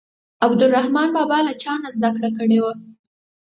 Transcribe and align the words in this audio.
عبدالرحمان 0.45 1.09
بابا 1.15 1.37
له 1.47 1.53
چا 1.61 1.73
نه 1.83 1.89
زده 1.95 2.09
کړه 2.17 2.29
کړې 2.37 2.59
وه. 2.63 2.73